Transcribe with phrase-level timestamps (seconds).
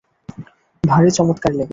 [0.83, 1.69] ভারী চমৎকার লেগেছে।